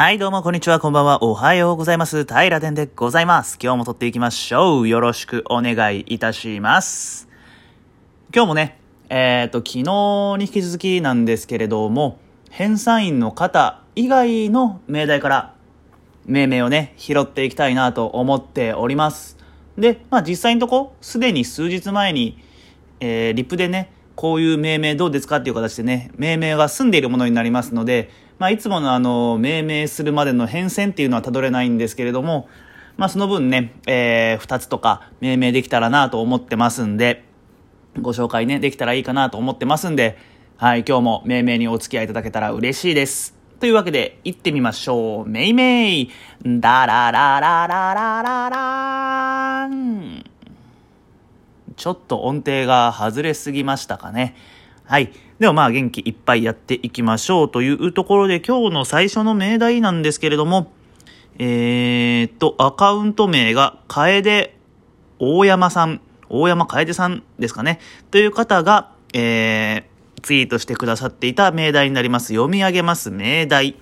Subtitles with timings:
[0.00, 2.24] はい、どうも、こんにちは、こんばんは、おはようございます。
[2.24, 3.58] 平田でございます。
[3.60, 4.88] 今日も撮っていきましょう。
[4.88, 7.28] よろしくお願いいたします。
[8.32, 15.54] 今日もね、えっ、と、昨日に引き続きなんですけれども、編纂員の方以外の命題から、
[16.26, 19.36] 命名をね、拾っていきたいなと思っております。
[19.76, 22.38] で、まあ実際のとこ、すでに数日前に、
[23.00, 32.48] えーリップでね、こういう命名どうですかっていう形でね、命名が済んでいるものになりますので、まあいつものあの、命名するまでの変遷っていうのはたどれないんですけれども、
[32.96, 37.24] まあその分ね、えー、2つとか命名できたらなと思ってますんで、
[38.00, 40.18] ご紹介ね、できたらいいかなと思ってますんで、
[40.56, 43.34] はい、今日も命名にお付き合いいただけたら嬉しいです。
[43.58, 45.28] というわけで、行ってみましょう。
[45.28, 46.10] めいめい、
[46.44, 50.24] ダラララララララーン。
[51.74, 54.36] ちょっと音程が外れすぎましたかね。
[54.88, 55.12] はい。
[55.38, 60.72] ではまあ元気いっぱいやっていきましょうというところで今日の最初の命題なんですけれども、
[61.38, 64.54] えーっと、アカウント名が楓
[65.18, 67.80] 大山さん、大山楓さんですかね。
[68.10, 72.28] という方が、えー、ツイートしてくださっていた命題になります。
[72.28, 73.76] 読み上げます命題。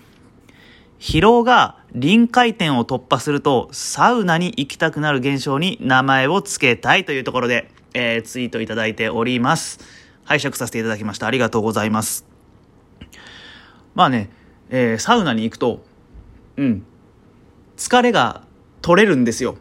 [0.98, 10.05] 疲労が臨界点を突破するとサウナに行きたくなる現象に名前を付けたいというところで、えーツイートいただいております。
[10.26, 11.26] 拝借させていただきました。
[11.26, 12.26] ありがとうございます。
[13.94, 14.28] まあね、
[14.68, 15.84] えーサウナに行くと、
[16.56, 16.84] うん、
[17.76, 18.42] 疲れが
[18.82, 19.56] 取れるんですよ。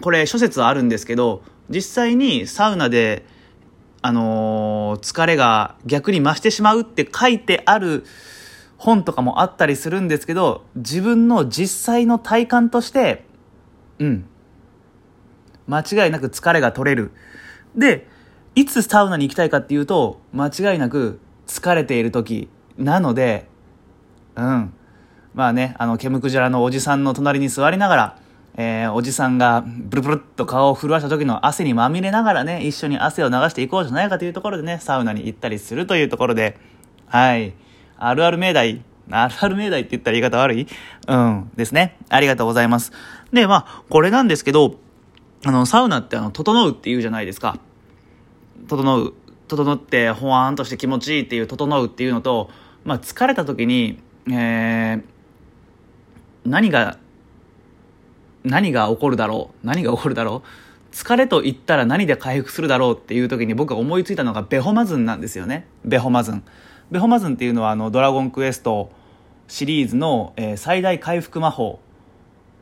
[0.00, 3.24] これ諸説あるんですけど、実際にサウナで、
[4.02, 8.04] あのー疲れが逆に増してしまうって書いてある
[8.76, 13.24] 本とかもあったりするんですけど、自分の実際の体感として、
[13.98, 14.26] うん。
[15.66, 17.12] 間違いなく疲れが取れる。
[17.76, 18.06] で、
[18.54, 23.48] いつサウナに行きたいかっていうと、間違いなく疲れている時なので、
[24.36, 24.72] うん。
[25.34, 28.18] まあね、あの、ケムクジラのおじさんの隣に座りながら、
[28.56, 36.56] えーおじさんがブルブルっと顔を震わした時の汗にまみれながらね、一緒に汗を流していこうじゃないかというところでね、サウナに行ったりするというところで、
[37.06, 37.52] はい。
[37.96, 40.68] あるある命題、あるある命題って言ったら言い方悪い？
[41.08, 41.50] うん。
[41.56, 41.98] ですね。
[42.08, 42.92] ありがとうございます。
[43.32, 44.76] で、まあ、これなんですけど、
[45.44, 47.58] あの、サウナってあの、整うって言うじゃないですか。
[48.68, 49.14] 整う。
[49.46, 52.50] 整って、ほわーんとして気持ちいいっていう、整うっていうのと、
[52.84, 55.02] まあ、疲れた時に、えー、
[56.46, 56.98] 何が、
[58.44, 65.66] 何が起こるだろう何が起こるだろう疲れと言ったら何で回復するだろうっていう時に僕が思いついたのがベホマズンなんですよね。
[65.84, 66.44] ベホマズン。
[66.90, 68.92] ベホマズンっていうのはあの、ドラゴンクエスト
[69.48, 71.80] シリーズの、えー最大回復魔法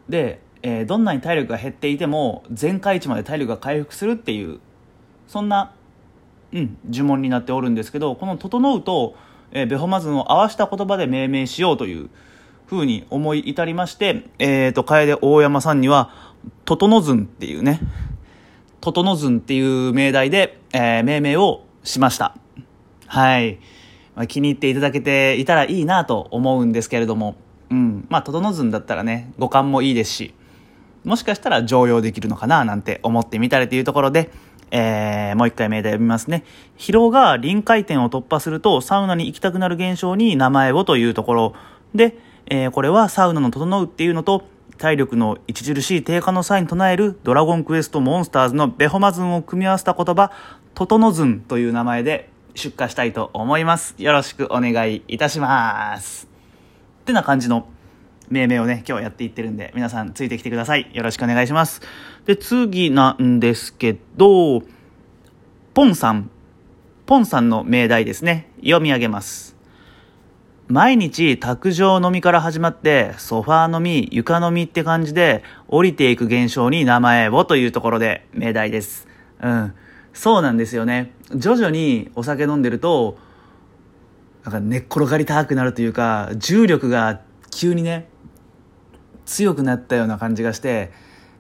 [0.09, 4.61] で、えーどんなに体力が減っていても全開値まで体力が回復するっていう
[5.27, 5.75] そんな、
[6.53, 9.17] うん、呪文になっておるんですけどこの「整う」と、
[9.53, 12.11] えーベホマズンを合わせた言葉で命名しようという
[12.67, 16.11] ふうに思い至りまして、えー、と楓大山さんには
[16.65, 17.81] 「整ずん」っていうね
[18.81, 22.37] 「整ずん」っていう命題で、えー命名をしました。
[23.07, 23.59] はい、
[24.15, 27.37] まあ、気に入っていただけていたらいいなと思うんですけれども
[27.71, 28.07] うん。
[28.09, 30.35] まあ整ずんだったらね五感もいいですし
[31.05, 34.31] もしかしたら常用できるのかななんて思ってみたりというところで、
[34.73, 36.45] えー、もう一回命題読みますね。
[36.79, 41.55] 疲労が臨界点を突破するとサウナに行きたくなる現象に名前をというところ
[41.95, 42.17] で、
[42.47, 44.45] えーこれはサウナの整うっていうのと
[44.79, 50.33] 体力の著しい低下の際に唱えるドラゴンクエストモンスターズのベホマズンを組み合わせた言葉、
[50.75, 53.95] トトノズンという名前で出荷したいと思います。
[53.99, 56.29] よろしくお願いいたします。
[57.03, 57.69] ってな感じの
[58.33, 60.91] 命名をね、今日やっていってるんで、皆さんついてきてください。
[60.95, 61.83] よろしくお願いします。
[62.25, 64.63] で、次なんですけど、
[65.75, 66.31] ポンさん。
[67.05, 68.51] ポンさんの命題ですね。
[68.65, 69.55] 読み上げます。
[70.67, 79.09] 毎日卓上飲みから始まって、ソファー飲み、床飲みって感じで、降りていく現象に名前をというところで命題です。
[79.43, 79.75] うん。
[80.15, 81.13] そうなんですよね。
[81.35, 83.19] 徐々にお酒飲んでると、
[84.45, 88.09] なんか寝っ転がりたくなるというか、重力が急にね、
[89.25, 90.93] 強くなったような感じがして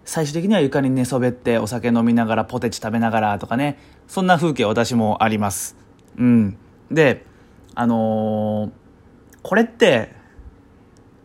[0.04, 5.76] 最終的には床に寝そべってお酒飲みながらポテチ食べながらとかねそんな風景私もあります。
[6.16, 6.56] うん。
[6.90, 7.24] で
[7.74, 8.70] あのー
[9.42, 10.14] これって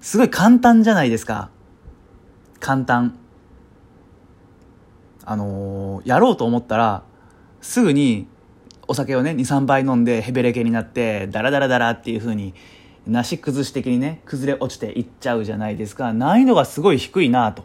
[0.01, 1.50] すごい簡単じゃないですか。
[2.60, 3.18] 簡単。
[5.25, 7.03] あのーやろうと思ったら
[7.62, 8.27] すぐに
[8.88, 12.53] お酒をね23杯飲んでヘベレケになってダラダラダラっていう風に
[13.07, 17.63] なし崩し的にね崩れ落ちていっちゃうじゃないですか難易度がすごい低いなと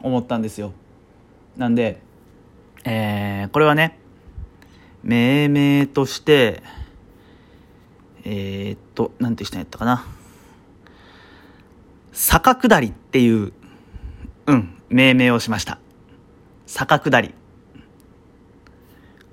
[0.00, 0.72] 思ったんですよ
[1.56, 2.00] なんで、
[2.84, 3.98] えーこれはね
[5.02, 6.62] 命名として
[8.24, 10.04] えーっとなんてしたやったかな
[12.18, 13.52] 坂下りっていう、
[14.46, 15.78] うん、命名をしました。
[16.66, 17.32] 坂下り。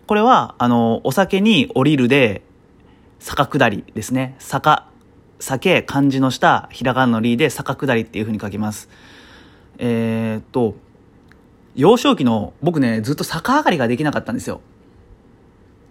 [0.05, 2.43] これは、あの、お酒に降りるで、
[3.19, 4.35] 坂下りですね。
[4.37, 4.87] 坂、
[5.45, 8.89] 酒、漢字の下、ひらがなのりで坂下りっていう風に書きます。
[9.77, 10.73] えー、っと、
[11.75, 14.61] 幼少期の僕ね、ずっと逆上がりができなかったんですよ。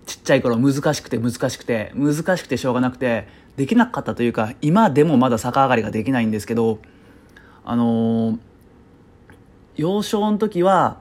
[0.07, 6.81] ちっちゃい頃難しくて難しくて、難しくてしょうがなくて、できなかったというか、今でもまだ逆上がりができないんですけど、
[7.65, 8.39] あのー、
[9.77, 10.99] 幼少の時は、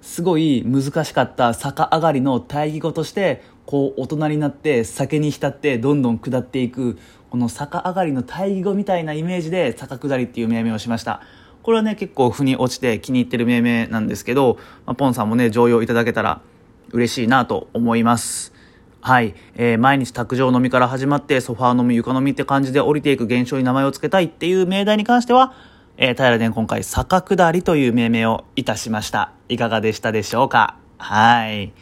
[0.00, 6.98] すごい難しかった逆上がりの対義語として、こう大人になって酒に浸ってどんどん下っていく、
[7.30, 11.22] この逆上がりの対義語みたいなイメージで坂下りっていう命名をしました。
[11.62, 16.42] これはね、結構腑に落ちて気に入ってる命名なんですけど、まあ、ポンさんもね、常用いただけたら
[16.90, 18.52] 嬉しいなと思います。
[19.00, 19.34] はい。
[19.54, 25.54] えー、毎日卓上飲みから始まって、ソファー飲み、床飲みって感じで降りていく現象に名前を付けたいっていう命題に関しては、
[25.96, 29.32] えー、平殿今回、坂下りという命名をいたしました。
[29.48, 30.76] いかがでしたでしょうか？
[30.98, 31.72] はい。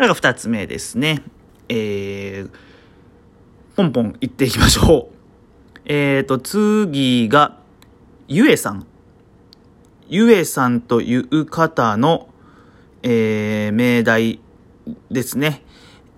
[0.00, 1.22] これが二つ目ですね。
[1.68, 2.50] えー、
[3.76, 5.16] ポンポン行っていきましょう。
[5.84, 7.58] えーと、次が、
[8.26, 8.86] ゆえさん。
[10.08, 12.30] ゆえさんという方の、
[13.02, 14.40] えー、命題
[15.10, 15.64] ですね。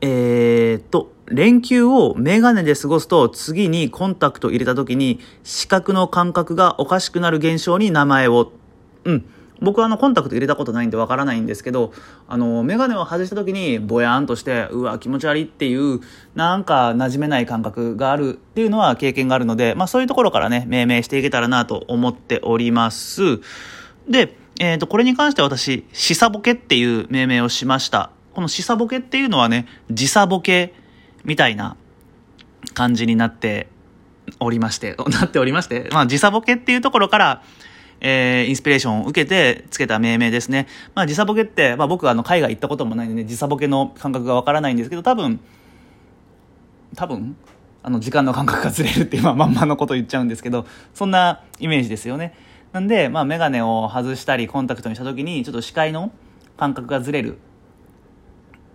[0.00, 8.52] えーと、連休をメガネで過ごすと次にコンタクト入れた時に視覚の感覚がおかしくなる現象に名前を。
[9.06, 9.24] うん。
[9.62, 11.92] 僕はあのコンタクト入れたことないんでわからないんですけど、
[12.28, 16.00] あの、メガネを外した時にぼやーんとして、うわ、気持ち悪いっていう、
[16.34, 23.40] なんか馴染めない感覚があるっていうのは経験があるので、まあそういうところからね、命名していけたらなと思っております。
[24.08, 28.10] で、えっ、ー、と、これに関して私、シサボケっていう命名をしました。
[28.34, 30.74] このシサボケっていうのはね、時差ボケ
[31.24, 31.76] みたいな
[32.74, 33.68] 感じになって
[34.40, 37.42] おりまして、なっておりまして、まあ時差ボケっていうところから、
[38.04, 40.66] えー、インスピレーションを受けてつけた命名ですね。
[40.94, 45.38] まあ、時差ボケって、まあ、僕はあの海外行ったこともないんでね、時差ボケの感覚がわからないんですけど、多分、
[46.96, 47.36] 多分、
[47.84, 52.34] あの、時間の感覚がずれるっていう、まあ、まんまのこと言っちゃうんですけど、そんなイメージですよね。
[52.72, 56.10] なんで、まあ、メガネを外したり、コンタクトにした時に、ちょっと視界の
[56.56, 57.38] 感覚がずれる。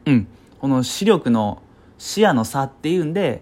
[0.05, 0.27] うん。
[0.59, 1.61] この視力の
[1.97, 3.41] 視野の差っていうんで、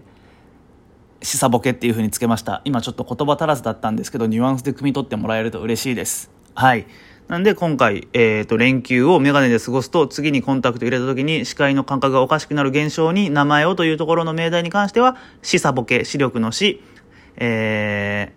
[1.26, 2.62] 時差ボケっていう風につけました。
[2.64, 6.30] 今ちょっと言葉足らずだったんですけど、ニュアンスで汲み取ってもらえると嬉しいです。
[6.54, 6.86] はい。
[7.26, 16.80] なんで今回、えっ、ー、と、連休をメガネで過ごすと、次にコンタクト入れた時に視界の感覚がおかしくなる現象に名前をというところの命題に関しては、視差ボケ、視力の視、
[17.38, 18.32] え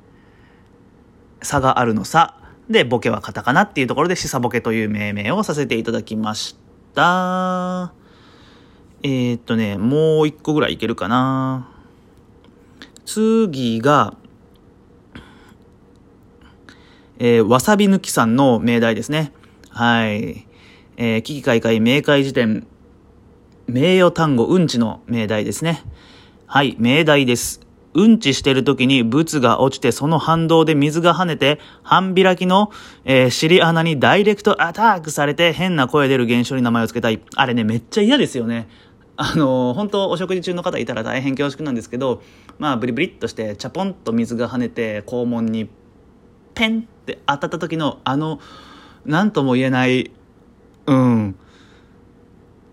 [1.42, 2.38] ー、差があるの差、
[2.72, 6.58] で、ボケはカタカナっていうところで、視差ボケという命名をさせていただきまし
[6.96, 7.94] た。
[9.04, 11.70] えー、っとね、もう一個ぐらいいけるかな。
[13.12, 14.14] 次が、
[17.18, 19.34] えー、わさび抜きさんの命題ですね。
[19.72, 20.46] はい。
[20.96, 22.68] えー、危機開会明快辞典、
[23.66, 25.84] 名誉単語うんちの命題ですね。
[26.46, 27.62] はい、命題です。
[27.96, 32.70] うんちしてる時に物が落ちてその反動で水が跳ねて半開きの、
[33.06, 37.20] えー、尻穴にダイレクトアタックされて変な声出る現象に名前を付けたい。
[37.34, 38.68] あれね、めっちゃ嫌ですよね。
[39.21, 42.21] あの、本当お食事中の方いたら大変恐縮なんですけど、
[42.57, 45.69] まあ、ブリブリっとして、チャポンと水が跳ねて、肛門に、
[46.54, 48.40] ペンって当たった時の、あの、
[49.06, 50.09] なんとも言えない、
[50.85, 51.35] うん、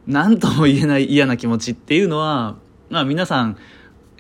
[0.07, 2.55] なんとも言えない嫌な気持ちっていうのは、
[2.91, 3.57] まあ皆さん、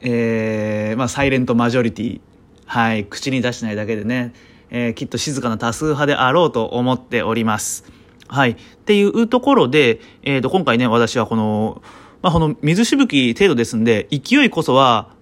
[0.02, 2.20] えー、まあサイレントマジョリティ、
[2.64, 4.34] はい、口に出してないだけでね、
[4.70, 7.84] えー、きっと静かな多数派であろうと思っております。
[8.26, 8.50] はい。
[8.50, 11.82] っていうところで、えっ、ー、と、今回ね、私はこの、
[12.22, 15.14] まあ、この水しぶき程度ですんで、勢いこそは、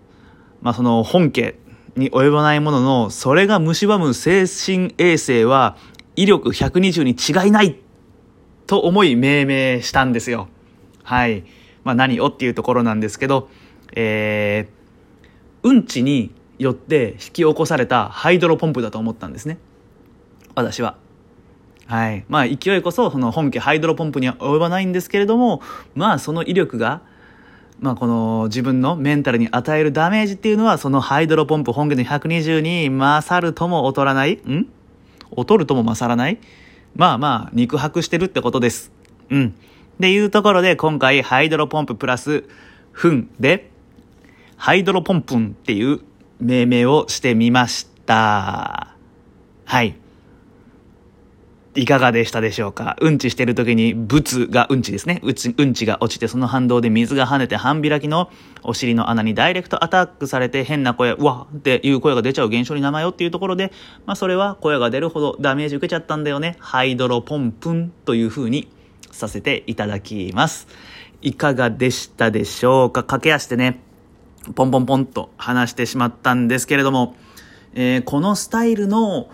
[0.63, 1.57] まあ、その本家
[1.97, 5.77] に及ばないものの、それが蝕む精神衛生は
[6.17, 7.79] 威力120に違いない
[8.67, 10.49] と思い命名したんですよ。
[11.03, 11.45] はい。
[11.85, 13.49] まあ、何をっていうところなんですけど、
[13.95, 19.59] えー、うんちによって引き起こされたハイドロポンプだと思ったんですね。
[20.55, 21.04] 私は。
[21.87, 22.25] はい。
[22.29, 25.61] まあ、勢いこそ、その本家ハイドロポンプには及ばないんですけれども、
[25.95, 27.03] まあ、その威力が、
[27.81, 34.67] まあ、この自分のメンタルに与えるダメージっていうのは、そのハイドロポンプ本家の120に勝るとも劣らない、ん？
[35.37, 36.39] 劣るとも勝らない？
[36.95, 38.93] まあまあ、肉薄してるってことです。
[39.29, 39.49] うん。
[39.49, 42.45] っていうところで、今回、ハイドロポンププラス、
[42.93, 43.71] 糞で、
[44.57, 46.01] ハイドロポンプンっていう
[46.41, 48.95] 命名をしてみました。
[49.65, 49.97] はい。
[51.77, 52.97] いかがでしたでしょうか？
[53.01, 55.21] うんちしてる時に物がうんちですね。
[55.25, 58.31] うちうんちが落ちてその反動で水が跳ねて半開きの
[58.63, 63.73] お尻の穴にダイレクトアタックされて変な声、うわっていう声が出ちゃう現象に名前よっていうところで、
[64.07, 66.57] まあそれは声が出るほどダメージ受けちゃったんだよね。
[66.61, 68.69] ハイドロポンプンという風に
[69.11, 70.69] させていただきます。
[71.23, 73.03] いかがでしたでしょうか？
[73.03, 73.81] 駆け足でね、
[74.55, 77.17] ポンポンポンと話してしまったんですけれども、
[77.75, 79.29] えー、このスタイルの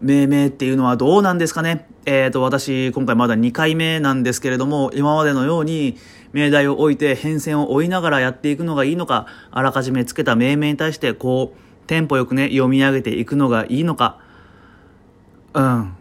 [0.00, 1.88] 命名っていうのはどうなんですかね？
[2.04, 5.96] えっ、ー、と、私、今回まだ2回目なんですけれども、今までのように、
[6.32, 14.20] 命題を置いて変遷を追いながらやっていくのがいいのか、あらかじめつけた命名に対して、こう、テンポよくね、読み上げていくのがいいのか、
[15.54, 15.92] うん。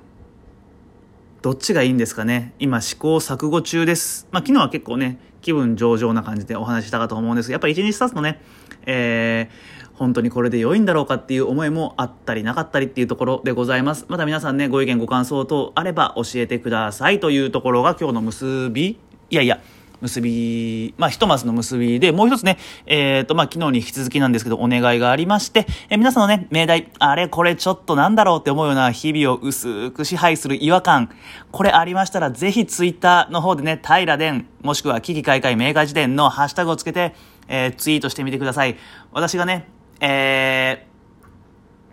[1.42, 2.54] どっちがいいんですかね？
[2.60, 4.28] 今試行錯誤中です。
[4.32, 8.42] まあ、昨日は結構ね、気分上々な感じでお話ししたかと思うんですが、やっぱり一日経つとね、
[8.88, 14.06] えー、本当にこれで良いんだろうかっていう思いもあったりなかったりっていうところでございます。
[14.08, 18.98] また皆さんね、ご意見ご感想等あれば教えてくださいというところが今日の結び
[19.32, 19.60] いやいや、
[20.02, 31.10] 結び、まあ、ひとまずの結びで、もう一つね、えっ、ー、と、まあ、昨日に引き続きなんですけど、お願いがありまして、えー、皆さんのね、命題、あれ、これちょっとなんだろうって思うような日々を薄く支配する違和感、
[31.52, 37.16] これありましたら、ぜひツイッターの方でね、平殿、もしくは危機開会明快辞典のハッシュタグをつけて、
[37.48, 38.78] えー、ツイートしてみてください。
[39.12, 39.68] 私がね、
[40.00, 40.88] え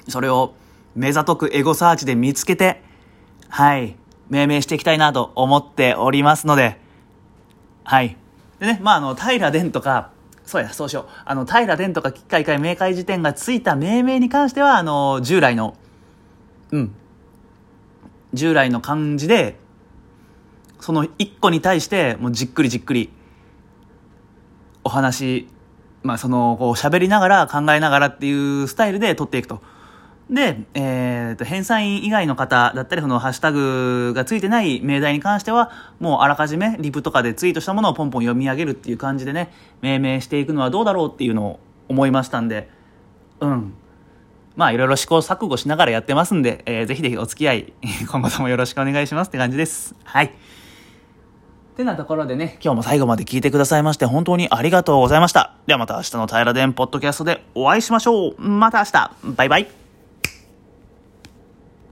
[0.06, 0.54] ー、それを
[0.94, 2.82] 目ざとくエゴサーチで見つけて、
[3.49, 3.97] はい、
[4.28, 6.78] 命名していきたいなと思っておりますので、
[7.85, 8.16] はい。
[8.59, 10.11] でね、まあ、あの、平殿とか、
[10.44, 11.06] そうや、そうしよう。
[11.25, 15.76] あの、平殿とか、機械会明快辞典がついた命名に関しては、あの、従来の、
[16.71, 16.94] うん。
[18.35, 19.59] 従来の漢字で、
[20.80, 23.11] その一個に対して、もうじっくりじっくり、
[24.85, 25.49] お話
[26.02, 29.62] まあ、その、こう、喋りながら考えながらっていうスタイルで撮っていくと。
[30.30, 42.68] で、えー、と、返済員以外の方だったり、その、ハッシュタグがついてない命題に関しては、もうあらかじめリプとかでツイートしたものをポンポン読み上げるっていう感じでね、命名していくのはどうだろうっていうのを思いましたんで、
[43.40, 43.75] うん。
[44.56, 47.73] まあ、いろいろ試行錯誤しながらやってますんで、えー、ぜひぜひお付き合い、
[48.11, 49.94] 今後ともよろしくお願いしますって感じです。
[50.04, 50.32] はい。
[51.72, 55.54] てなところでね、今日も最後まで聞いてくださいまして本当にありがとうございました。
[55.66, 58.40] ではまた明日の平田殿ポッドキャストでお会いしましょう。
[58.40, 59.10] また明日。
[59.36, 59.81] バイバイ。